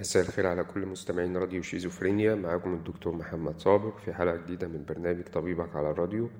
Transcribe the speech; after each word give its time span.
مساء 0.00 0.22
الخير 0.22 0.46
على 0.46 0.64
كل 0.64 0.86
مستمعين 0.86 1.36
راديو 1.36 1.62
شيزوفرينيا. 1.62 2.34
معاكم 2.34 2.74
الدكتور 2.74 3.14
محمد 3.14 3.58
صابر 3.60 3.92
في 4.04 4.12
حلقة 4.14 4.36
جديدة 4.36 4.68
من 4.68 4.84
برنامج 4.88 5.22
طبيبك 5.24 5.76
على 5.76 5.90
الراديو. 5.90 6.30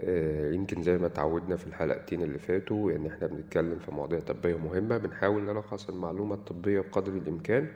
آه، 0.00 0.52
يمكن 0.52 0.82
زي 0.82 0.98
ما 0.98 1.06
اتعودنا 1.06 1.56
في 1.56 1.66
الحلقتين 1.66 2.22
اللي 2.22 2.38
فاتوا 2.38 2.92
ان 2.92 3.06
إحنا 3.06 3.26
بنتكلم 3.26 3.78
في 3.78 3.90
مواضيع 3.90 4.20
طبية 4.20 4.56
مهمة 4.58 4.98
بنحاول 4.98 5.42
نلخص 5.42 5.88
المعلومة 5.88 6.34
الطبية 6.34 6.80
بقدر 6.80 7.12
الامكان 7.12 7.68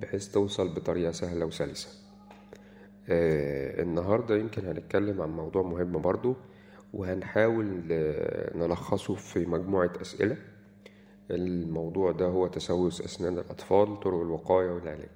بحيث 0.00 0.28
توصل 0.28 0.74
بطريقة 0.74 1.12
سهلة 1.12 1.46
وسلسة. 1.46 1.88
آه، 3.08 3.82
النهاردة 3.82 4.36
يمكن 4.36 4.66
هنتكلم 4.66 5.20
عن 5.22 5.28
موضوع 5.28 5.62
مهم 5.62 5.92
برضو 5.92 6.36
وهنحاول 6.92 7.82
آه، 7.90 8.56
نلخصه 8.58 9.14
في 9.14 9.46
مجموعة 9.46 9.92
أسئلة. 10.00 10.36
الموضوع 11.30 12.12
ده 12.12 12.26
هو 12.26 12.46
تسوس 12.46 13.00
أسنان 13.00 13.38
الأطفال 13.38 14.00
طرق 14.00 14.20
الوقاية 14.20 14.70
والعلاج. 14.70 15.08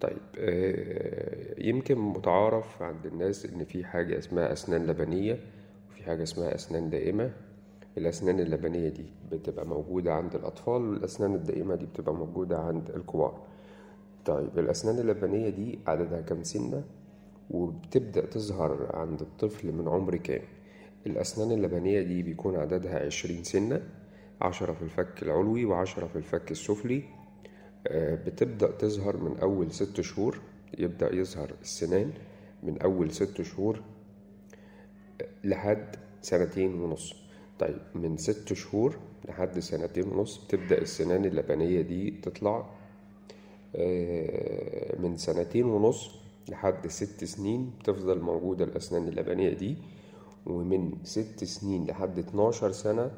طيب 0.00 0.18
آه، 0.38 1.54
يمكن 1.60 1.98
متعارف 1.98 2.82
عند 2.82 3.06
الناس 3.06 3.46
إن 3.46 3.64
في 3.64 3.84
حاجة 3.84 4.18
اسمها 4.18 4.52
أسنان 4.52 4.86
لبنية 4.86 5.38
وفي 5.90 6.02
حاجة 6.04 6.22
اسمها 6.22 6.54
أسنان 6.54 6.90
دائمة. 6.90 7.30
الأسنان 7.98 8.40
اللبنية 8.40 8.88
دي 8.88 9.04
بتبقى 9.32 9.66
موجودة 9.66 10.14
عند 10.14 10.34
الأطفال 10.34 10.82
والأسنان 10.82 11.34
الدائمة 11.34 11.74
دي 11.74 11.86
بتبقى 11.86 12.14
موجودة 12.14 12.58
عند 12.58 12.90
الكبار. 12.90 13.40
طيب 14.26 14.58
الأسنان 14.58 14.98
اللبنية 14.98 15.48
دي 15.48 15.78
عددها 15.86 16.20
كام 16.20 16.42
سنة؟ 16.42 16.82
وبتبدأ 17.50 18.26
تظهر 18.26 18.96
عند 18.96 19.20
الطفل 19.20 19.72
من 19.72 19.88
عمر 19.88 20.16
كام؟ 20.16 20.42
الأسنان 21.06 21.52
اللبنية 21.52 22.02
دي 22.02 22.22
بيكون 22.22 22.56
عددها 22.56 23.06
عشرين 23.06 23.44
سنة. 23.44 23.82
عشرة 24.40 24.72
في 24.72 24.82
الفك 24.82 25.22
العلوي 25.22 25.64
وعشرة 25.64 26.06
في 26.06 26.16
الفك 26.16 26.50
السفلي. 26.50 27.02
آه، 27.86 28.14
بتبدأ 28.14 28.70
تظهر 28.70 29.16
من 29.16 29.38
أول 29.38 29.72
ست 29.72 30.00
شهور 30.00 30.38
يبدأ 30.78 31.14
يظهر 31.14 31.54
السنان 31.62 32.12
من 32.62 32.78
أول 32.82 33.10
ست 33.10 33.42
شهور 33.42 33.80
لحد 35.44 35.96
سنتين 36.22 36.74
ونص. 36.80 37.14
طيب 37.58 37.78
من 37.94 38.16
ست 38.16 38.52
شهور 38.52 38.96
لحد 39.28 39.58
سنتين 39.58 40.08
ونص 40.08 40.44
بتبدأ 40.44 40.78
السنان 40.78 41.24
اللبنية 41.24 41.80
دي 41.80 42.10
تطلع. 42.10 42.70
آه، 43.76 44.96
من 45.00 45.16
سنتين 45.16 45.64
ونص 45.64 46.10
لحد 46.48 46.86
ست 46.86 47.24
سنين 47.24 47.70
بتفضل 47.80 48.20
موجودة 48.20 48.64
الأسنان 48.64 49.08
اللبنية 49.08 49.52
دي. 49.54 49.76
ومن 50.46 50.92
ست 51.04 51.44
سنين 51.44 51.86
لحد 51.86 52.18
12 52.18 52.72
سنة 52.72 53.10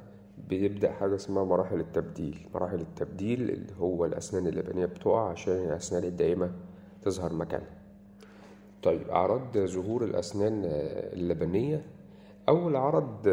بيبدأ 0.48 0.92
حاجة 0.92 1.14
اسمها 1.14 1.44
مراحل 1.44 1.80
التبديل. 1.80 2.46
مراحل 2.54 2.80
التبديل 2.80 3.40
اللي 3.50 3.72
هو 3.80 4.04
الأسنان 4.04 4.46
اللبنية 4.46 4.86
بتقع 4.86 5.28
عشان 5.30 5.54
الأسنان 5.54 6.04
الدائمة 6.04 6.50
تظهر 7.02 7.32
مكانها. 7.32 7.76
طيب 8.82 9.08
أعراض 9.10 9.58
ظهور 9.58 10.04
الأسنان 10.04 10.62
اللبنية. 11.12 11.82
أول 12.48 12.76
عرض 12.76 13.26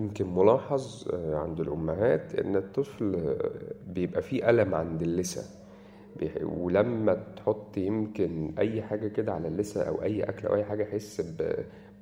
يمكن 0.00 0.34
ملاحظ 0.34 1.08
عند 1.14 1.60
الأمهات 1.60 2.34
إن 2.34 2.56
الطفل 2.56 3.36
بيبقى 3.94 4.22
فيه 4.22 4.50
ألم 4.50 4.74
عند 4.74 5.02
اللثة. 5.02 5.42
ولما 6.42 7.14
تحط 7.36 7.76
يمكن 7.76 8.54
أي 8.58 8.82
حاجة 8.82 9.08
كده 9.08 9.32
على 9.34 9.48
اللثة 9.48 9.82
أو 9.82 10.02
أي 10.02 10.22
أكل 10.22 10.48
أو 10.48 10.54
أي 10.54 10.64
حاجة 10.64 10.82
يحس 10.82 11.36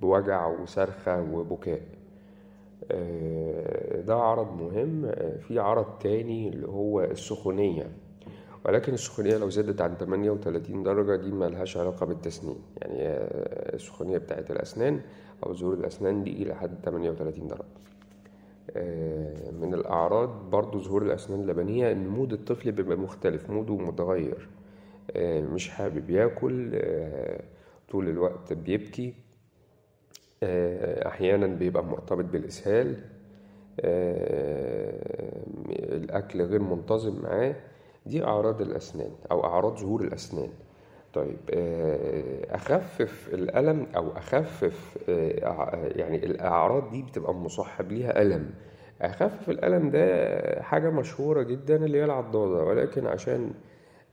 بوجع 0.02 0.46
وصرخة 0.46 1.22
وبكاء. 1.32 1.80
آه، 2.90 3.55
ده 4.06 4.14
عرض 4.16 4.62
مهم 4.62 5.04
آه، 5.04 5.36
في 5.38 5.58
عرض 5.58 5.98
تاني 6.00 6.48
اللي 6.48 6.68
هو 6.68 7.00
السخونية. 7.04 7.90
ولكن 8.64 8.94
السخونية 8.94 9.36
لو 9.36 9.50
زادت 9.50 9.80
عن 9.80 9.96
38 9.96 10.82
درجة 10.82 11.16
دي 11.16 11.30
ملهاش 11.32 11.76
علاقة 11.76 12.06
بالتسنين. 12.06 12.56
يعني 12.78 12.98
آه، 13.02 13.74
السخونية 13.74 14.18
بتاعت 14.18 14.50
الأسنان 14.50 15.00
أو 15.46 15.54
ظهور 15.54 15.74
الأسنان 15.74 16.24
دي 16.24 16.42
إلى 16.42 16.54
حد 16.54 16.74
38 16.84 17.48
درجة. 17.48 17.64
آه، 18.76 19.50
من 19.50 19.74
الأعراض 19.74 20.50
برضو 20.50 20.80
ظهور 20.80 21.02
الأسنان 21.02 21.40
اللبنية 21.40 21.92
إن 21.92 22.08
mood 22.08 22.32
الطفل 22.32 22.72
بيبقى 22.72 22.96
مختلف 22.96 23.50
موده 23.50 23.76
متغير. 23.76 24.48
مش 25.54 25.68
حابب 25.70 26.10
ياكل 26.10 26.82
طول 27.90 28.08
الوقت 28.08 28.52
بيبكي. 28.52 29.14
أحيانا 31.06 31.46
بيبقى 31.46 31.84
مرتبط 31.84 32.24
بالإسهال. 32.24 32.96
الأكل 35.92 36.42
غير 36.42 36.62
منتظم 36.62 37.22
معاه 37.22 37.54
دي 38.06 38.24
أعراض 38.24 38.60
الأسنان 38.62 39.10
أو 39.30 39.44
أعراض 39.44 39.78
ظهور 39.78 40.00
الأسنان. 40.02 40.48
طيب 41.14 41.36
آه، 41.50 42.54
أخفف 42.54 43.28
الألم 43.34 43.86
أو 43.96 44.10
أخفف 44.16 44.98
آه، 45.08 45.88
يعني 45.96 46.26
الأعراض 46.26 46.90
دي 46.90 47.02
بتبقى 47.02 47.34
مصاحب 47.34 47.92
ليها 47.92 48.22
ألم. 48.22 48.50
أخفف 49.02 49.50
الألم 49.50 49.90
ده 49.90 50.62
حاجة 50.62 50.90
مشهورة 50.90 51.42
جدا 51.42 51.76
اللي 51.84 51.98
هي 51.98 52.04
العضادة 52.04 52.64
ولكن 52.64 53.06
عشان 53.06 53.50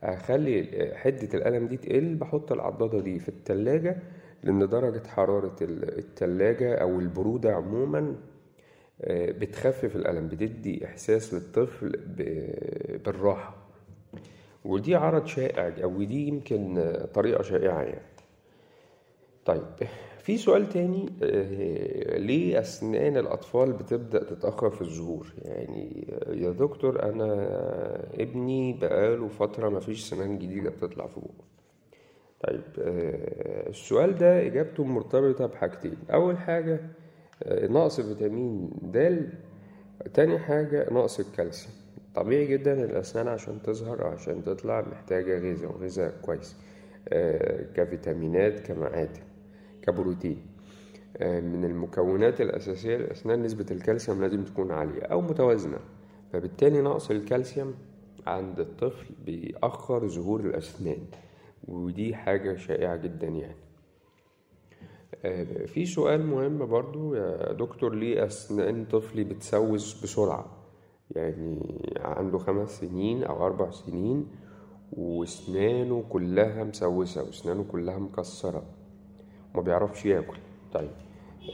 أخلي 0.04 0.92
حدة 0.96 1.30
الألم 1.34 1.68
دي 1.68 1.78
تقل 1.78 2.16
بحط 2.16 2.52
العضادة 2.52 3.00
دي 3.00 3.20
في 3.20 3.30
التلاجة 3.30 3.98
لأن 4.44 4.70
درجة 4.70 5.08
حرارة 5.08 5.56
ال- 5.62 5.98
التلاجة 5.98 6.76
أو 6.76 7.00
البرودة 7.00 7.56
عموما 7.56 8.00
آه، 8.00 8.14
بتخفف 9.10 9.96
الألم 9.96 10.28
بتدي 10.28 10.86
إحساس 10.86 11.34
للطفل 11.34 11.90
بالراحة. 13.06 13.56
ودي 14.66 14.96
عرض 14.96 15.26
شائع 15.26 15.84
أو 15.84 16.04
دي 16.04 16.28
يمكن 16.28 16.78
آه، 16.78 17.06
طريقة 17.06 17.44
شائعة 17.44 17.82
يعني. 17.82 18.14
طيب 19.46 19.64
في 20.20 20.38
سؤال 20.38 20.70
تاني 20.70 21.10
آه، 21.24 22.18
ليه 22.18 22.60
أسنان 22.60 23.18
الأطفال 23.18 23.72
بتبدأ 23.74 24.24
تتأخر 24.24 24.70
في 24.70 24.82
الظهور 24.82 25.28
يعني 25.42 26.08
آه، 26.12 26.34
يا 26.34 26.52
دكتور 26.52 27.04
أنا 27.04 27.34
ابني 28.20 28.74
بقاله 28.74 29.28
فترة 29.28 29.70
مفيش 29.70 30.10
سنان 30.10 30.40
جديدة 30.40 30.70
بتطلع 30.70 31.08
في 31.08 31.20
بقه 31.20 31.34
طيب 32.48 32.62
آه، 32.80 33.70
السؤال 33.70 34.16
ده 34.18 34.48
إجابته 34.48 34.84
مرتبطة 34.84 35.46
بحاجتين. 35.46 35.98
أول 36.14 36.38
حاجة 36.38 36.74
آه، 36.76 37.03
نقص 37.48 38.02
فيتامين 38.02 38.70
د 38.82 39.28
تاني 40.14 40.40
حاجة 40.40 40.94
نقص 40.94 41.20
الكالسيوم. 41.20 41.74
طبيعي 42.16 42.46
جدا 42.48 42.84
الأسنان 42.84 43.28
عشان 43.28 43.62
تظهر 43.62 44.08
عشان 44.08 44.44
تطلع 44.44 44.82
محتاجة 44.82 45.40
غذاء 45.40 45.72
وغذاء 45.72 46.14
كويس. 46.22 46.56
آه، 47.10 47.66
كفيتامينات 47.76 48.60
كمعادن 48.60 49.22
كبروتين. 49.82 50.38
آه، 51.18 51.40
من 51.40 51.66
المكونات 51.66 52.42
الأساسية 52.42 52.98
للأسنان 52.98 53.44
نسبة 53.44 53.66
الكالسيوم 53.72 54.22
لازم 54.22 54.44
تكون 54.44 54.72
عالية 54.72 55.02
أو 55.04 55.22
متوازنة. 55.22 55.80
فبالتالي 56.34 56.82
نقص 56.82 57.12
الكالسيوم 57.12 57.74
عند 58.28 58.60
الطفل 58.60 59.06
بيأخر 59.26 60.08
ظهور 60.08 60.40
الأسنان 60.40 61.00
ودي 61.68 62.16
حاجة 62.16 62.56
شائعة 62.56 62.96
جدا 62.96 63.28
يعني. 63.28 63.56
آه، 63.56 63.73
في 65.66 65.86
سؤال 65.86 66.26
مهم 66.26 66.66
برضو 66.66 67.16
يا 67.16 67.52
دكتور 67.54 67.96
ليه 67.96 68.26
أسنان 68.26 68.86
طفلي 68.86 69.24
بتسوس 69.24 70.04
بسرعة؟ 70.04 70.46
يعني 71.12 71.82
عنده 72.00 72.38
خمس 72.38 72.80
سنين 72.80 73.24
أو 73.24 73.46
أربع 73.46 73.72
سنين 73.72 74.28
وأسنانه 74.94 76.04
كلها 76.10 76.64
مسوسة 76.64 77.24
وأسنانه 77.24 77.66
كلها 77.72 77.98
مكسرة 78.00 78.64
ما 79.56 79.62
بيعرفش 79.62 80.06
ياكل. 80.06 80.38
طيب 80.74 80.92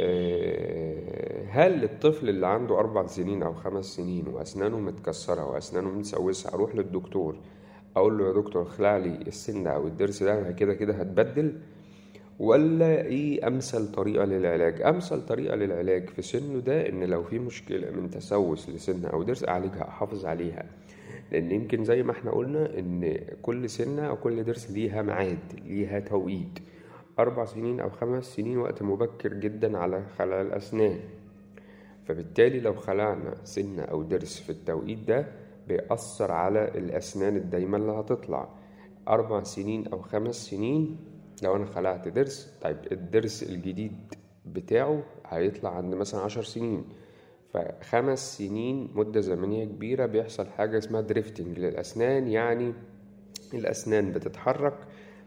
آه، 0.02 1.46
هل 1.50 1.84
الطفل 1.84 2.30
اللي 2.30 2.48
عنده 2.48 2.80
أربع 2.80 3.06
سنين 3.08 3.44
أو 3.44 3.54
خمس 3.54 3.86
سنين 3.86 4.28
وأسنانه 4.28 4.80
متكسرة 4.80 5.46
وأسنانه 5.46 5.90
متسوسة 5.90 6.54
أروح 6.54 6.76
للدكتور 6.76 7.36
أقول 7.96 8.18
له 8.18 8.28
يا 8.28 8.34
دكتور 8.34 8.62
اخلع 8.62 8.98
لي 8.98 9.16
السن 9.28 9.68
أو 9.68 9.88
الضرس 9.88 10.24
ده 10.24 10.52
كده 10.52 10.74
كده 10.74 10.94
هتبدل؟ 10.94 11.60
ولا 12.40 13.02
إيه 13.02 13.48
امثل 13.48 13.92
طريقة 13.92 14.26
للعلاج؟ 14.26 14.82
امثل 14.82 15.26
طريقة 15.26 15.56
للعلاج 15.56 16.10
في 16.10 16.22
سنه 16.22 16.60
ده 16.60 16.90
ان 16.90 17.04
لو 17.04 17.24
في 17.24 17.40
مشكلة 17.40 17.92
من 17.92 18.10
تسوس 18.10 18.70
لسن 18.70 19.06
أو 19.06 19.24
ضرس 19.24 19.44
اعالجها 19.48 19.88
احافظ 19.88 20.26
عليها. 20.26 20.66
لأن 21.32 21.52
يمكن 21.52 21.84
زي 21.84 22.04
ما 22.04 22.12
إحنا 22.12 22.32
قلنا 22.32 22.80
ان 22.80 23.18
كل 23.42 23.70
سنة 23.70 24.02
أو 24.02 24.16
كل 24.16 24.44
ضرس 24.44 24.72
ليها 24.72 25.02
ميعاد 25.02 25.38
ليها 25.66 26.00
توقيت. 26.00 26.60
أربع 27.20 27.46
سنين 27.46 27.80
أو 27.80 27.90
خمس 27.90 28.26
سنين 28.36 28.58
وقت 28.58 28.84
مبكر 28.84 29.34
جدا 29.34 29.78
على 29.78 30.04
خلع 30.18 30.42
الأسنان. 30.42 31.00
فبالتالي 32.08 32.60
لو 32.60 32.74
خلعنا 32.74 33.36
سنة 33.44 33.82
أو 33.84 34.02
ضرس 34.04 34.40
في 34.40 34.50
التوقيت 34.50 35.00
ده 35.08 35.26
بيأثر 35.68 36.32
على 36.32 36.68
الأسنان 36.78 37.36
الدايمة 37.36 37.78
اللي 37.78 37.92
هتطلع. 37.92 38.50
أربع 39.08 39.44
سنين 39.44 39.88
أو 39.88 40.02
خمس 40.02 40.36
سنين 40.50 40.98
لو 41.44 41.56
أنا 41.56 41.66
خلعت 41.66 42.08
ضرس 42.08 42.54
طيب 42.62 42.78
الضرس 42.92 43.44
الجديد 43.44 43.92
بتاعه 44.46 45.04
هيطلع 45.28 45.76
عند 45.78 45.96
مثلا 45.96 46.22
عشر 46.22 46.44
سنين. 46.44 46.84
فخمس 47.54 48.38
سنين 48.38 48.90
مدة 48.96 49.20
زمنية 49.22 49.66
كبيرة 49.66 50.06
بيحصل 50.06 50.48
حاجة 50.48 50.78
اسمها 50.78 51.02
دريفتنج 51.02 51.60
للأسنان 51.60 52.28
يعني 52.28 52.74
الأسنان 53.54 54.12
بتتحرك 54.12 54.74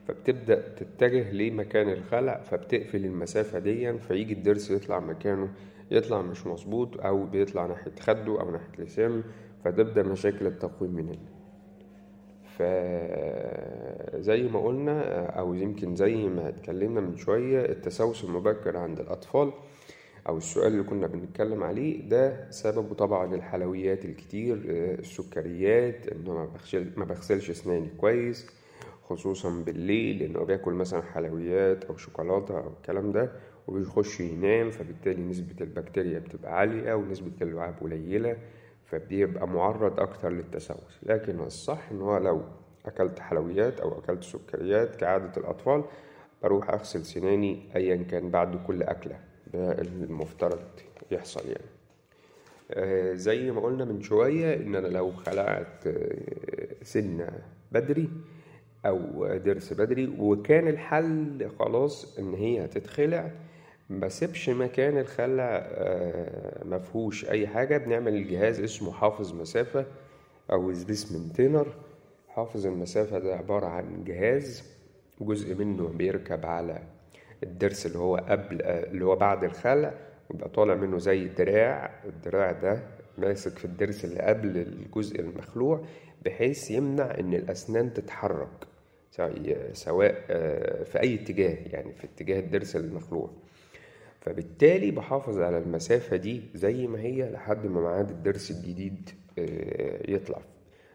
فبتبدأ 0.09 0.75
تتجه 0.77 1.33
لمكان 1.33 1.89
الخلع 1.89 2.41
فبتقفل 2.41 3.05
المسافة 3.05 3.59
دي 3.59 3.99
فيجي 3.99 4.33
الضرس 4.35 4.71
يطلع 4.71 5.01
مكانه. 5.01 5.49
يطلع 5.91 6.23
مش 6.23 6.47
مظبوط 6.47 7.01
أو 7.01 7.27
بيطلع 7.27 7.67
ناحية 7.67 7.93
خده 8.01 8.41
أو 8.41 8.51
ناحية 8.51 8.85
لسانه 8.85 9.23
فتبدأ 9.65 10.03
مشاكل 10.03 10.47
التقويم 10.47 10.91
من 10.93 11.09
هنا 11.09 11.19
فزي 14.23 14.43
ما 14.43 14.61
قلنا 14.61 15.27
أو 15.27 15.55
يمكن 15.55 15.97
زي 15.97 16.15
ما 16.29 16.49
اتكلمنا 16.49 17.01
من 17.01 17.17
شوية 17.17 17.65
التسوس 17.65 18.25
المبكر 18.25 18.77
عند 18.77 19.01
الأطفال 19.01 19.53
أو 20.29 20.37
السؤال 20.37 20.73
اللي 20.73 20.83
كنا 20.83 21.07
بنتكلم 21.07 21.63
عليه 21.63 22.09
ده 22.09 22.51
سببه 22.51 22.95
طبعا 22.95 23.35
الحلويات 23.35 24.05
الكتير 24.05 24.61
السكريات 24.69 26.09
إنه 26.09 26.35
ما 26.35 26.45
بغسل 26.47 26.87
ما 26.97 27.05
بغسلش 27.05 27.51
أسناني 27.51 27.89
كويس 27.99 28.47
خصوصا 29.03 29.51
بالليل 29.67 30.19
لأنه 30.19 30.45
بياكل 30.45 30.73
مثلا 30.73 31.03
حلويات 31.03 31.85
أو 31.85 31.97
شوكولاتة 31.97 32.59
أو 32.59 32.69
الكلام 32.81 33.13
ده 33.13 33.33
وبيخش 33.69 34.21
ينام 34.21 34.71
فبالتالي 34.71 35.23
نسبة 35.23 35.55
البكتيريا 35.61 36.19
بتبقى 36.19 36.59
عالية 36.59 36.95
ونسبة 36.95 37.33
اللعاب 37.43 37.75
قليلة 37.81 38.37
فبيبقى 38.85 39.49
معرض 39.49 40.01
أكتر 40.01 40.29
للتسوس. 40.33 40.99
لكن 41.03 41.41
الصح 41.41 41.91
إن 41.91 42.01
هو 42.01 42.19
لو 42.19 42.43
أكلت 42.87 43.19
حلويات 43.19 43.81
أو 43.81 43.99
أكلت 43.99 44.25
سكريات 44.25 44.97
كعادة 44.97 45.33
الأطفال 45.37 45.85
بروح 46.43 46.71
أغسل 46.71 47.05
سناني 47.05 47.63
أيا 47.77 47.97
كان 48.11 48.31
بعد 48.31 48.57
كل 48.67 48.83
أكلة 48.83 49.19
ده 49.55 49.73
المفترض 49.83 50.63
يحصل 51.11 51.49
يعني. 51.49 51.65
آه 52.71 53.15
زي 53.15 53.51
ما 53.51 53.61
قلنا 53.61 53.85
من 53.85 54.03
شوية 54.03 54.55
إن 54.57 54.75
أنا 54.75 54.87
لو 54.89 55.13
خلعت 55.13 55.85
سنة 56.83 57.29
بدري 57.73 58.09
أو 58.87 58.99
ضرس 59.37 59.73
بدري 59.73 60.17
وكان 60.19 60.69
الحل 60.69 61.51
خلاص 61.59 62.19
إن 62.19 62.35
هي 62.35 62.65
هتتخلع 62.65 63.31
بسيبش 63.91 64.49
مكان 64.51 64.99
الخلع 64.99 65.67
مفهوش 66.65 67.31
أي 67.31 67.47
حاجة 67.47 67.79
بنعمل 67.79 68.15
الجهاز 68.15 68.61
اسمه 68.61 68.93
حافظ 68.93 69.35
مسافة 69.35 69.87
أو 70.53 70.75
space 70.75 71.13
maintainer 71.13 71.67
حافظ 72.35 72.67
المسافة 72.67 73.19
ده 73.19 73.35
عبارة 73.37 73.67
عن 73.67 74.05
جهاز 74.05 74.63
جزء 75.21 75.55
منه 75.55 75.89
بيركب 75.89 76.47
على 76.47 76.83
الضرس 77.43 77.87
اللي 77.87 77.99
هو 77.99 78.17
قبل 78.17 78.63
اللي 78.63 79.05
هو 79.05 79.17
بعد 79.17 79.45
الخلع 79.45 79.95
ويبقى 80.31 80.49
طالع 80.49 80.75
منه 80.75 80.99
زي 80.99 81.29
دراع 81.29 81.91
الدراع 82.05 82.53
ده 82.53 82.83
ماسك 83.19 83.59
في 83.59 83.65
الضرس 83.65 84.05
اللي 84.05 84.21
قبل 84.21 84.57
الجزء 84.59 85.21
المخلوع 85.21 85.85
بحيث 86.25 86.71
يمنع 86.71 87.19
إن 87.21 87.35
الأسنان 87.35 87.93
تتحرك 87.95 88.67
سواء 89.73 90.15
في 90.85 91.01
أي 91.03 91.15
اتجاه 91.15 91.57
يعني 91.73 91.93
في 91.93 92.05
اتجاه 92.05 92.41
الضرس 92.41 92.77
المخلوع. 92.77 93.31
فبالتالي 94.21 94.91
بحافظ 94.91 95.39
على 95.41 95.59
المسافة 95.59 96.17
دي 96.17 96.43
زي 96.55 96.87
ما 96.87 97.01
هي 97.01 97.31
لحد 97.31 97.67
ما 97.67 97.81
ميعاد 97.81 98.11
الضرس 98.11 98.51
الجديد 98.51 99.11
يطلع. 100.09 100.43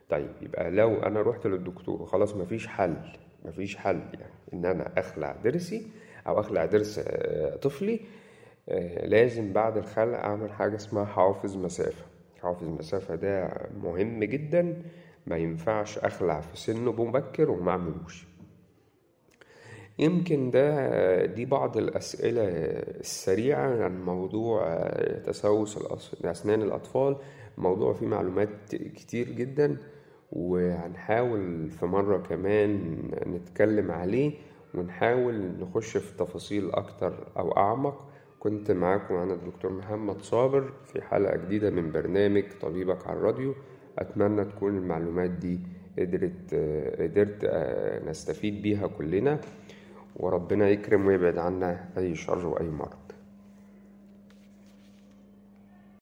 طيب 0.10 0.30
يبقى 0.42 0.72
لو 0.72 0.96
أنا 0.96 1.22
رحت 1.22 1.48
للدكتور 1.48 2.02
وخلاص 2.02 2.36
مفيش 2.36 2.68
حل 2.68 2.96
مفيش 3.46 3.76
حل 3.78 3.96
يعني 4.14 4.34
إن 4.54 4.66
أنا 4.66 5.00
أخلع 5.00 5.36
ضرسي 5.44 5.88
أو 6.28 6.40
أخلع 6.40 6.66
ضرس 6.66 7.00
طفلي 7.62 8.00
لازم 9.04 9.54
بعد 9.54 9.78
الخلع 9.78 10.18
أعمل 10.26 10.52
حاجة 10.52 10.76
اسمها 10.76 11.06
حافظ 11.06 11.58
مسافة. 11.58 12.06
حافظ 12.42 12.68
مسافة 12.68 13.16
ده 13.16 13.50
مهم 13.84 14.24
جدا 14.24 14.82
ما 15.28 15.38
ينفعش 15.38 15.98
أخلع 15.98 16.42
في 16.42 16.58
سن 16.58 16.86
مبكر 16.86 17.52
وما 17.52 17.72
أعملوش. 17.72 18.28
يمكن 20.00 20.52
ده 20.52 21.26
دي 21.26 21.46
بعض 21.46 21.78
الأسئلة 21.78 22.44
السريعة 23.00 23.84
عن 23.84 24.06
موضوع 24.06 24.88
تسوس 25.26 25.78
أسنان 26.26 26.62
الأطفال. 26.62 27.18
موضوع 27.58 27.94
فيه 27.94 28.06
معلومات 28.08 28.50
كتير 28.76 29.30
جدا. 29.32 29.78
وهنحاول 30.32 31.70
في 31.70 31.86
مرة 31.86 32.18
كمان 32.18 32.98
نتكلم 33.28 33.92
عليه 33.92 34.32
ونحاول 34.74 35.52
نخش 35.60 35.98
في 35.98 36.18
تفاصيل 36.18 36.72
أكتر 36.72 37.28
أو 37.38 37.52
أعمق. 37.52 38.08
كنت 38.40 38.72
معاكم 38.72 39.16
أنا 39.16 39.34
الدكتور 39.34 39.72
محمد 39.72 40.22
صابر 40.22 40.74
في 40.86 41.02
حلقة 41.02 41.38
جديدة 41.38 41.70
من 41.70 41.92
برنامج 41.92 42.44
طبيبك 42.62 43.08
على 43.08 43.18
الراديو. 43.18 43.56
أتمنى 44.00 44.46
تكون 44.46 44.78
المعلومات 44.78 45.30
دي 45.30 45.60
قدرت 46.00 46.54
قدرت 47.00 47.46
نستفيد 48.08 48.62
بيها 48.62 48.88
كلنا. 48.88 49.40
وربنا 50.16 50.70
يكرم 50.70 51.08
ويبعد 51.08 51.38
عنا 51.38 51.90
أي 51.98 52.16
شر 52.16 52.48
وأي 52.48 52.70
مرض. 52.70 53.07